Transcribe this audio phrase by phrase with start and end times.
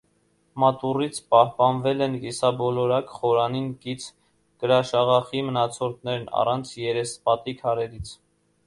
[0.61, 4.09] Մատուռից պահպանվել են կիսաբոլորակ խորանին կից
[4.65, 8.19] կրաշաղախի մնացորդներն առանց երեսպատի քարերից։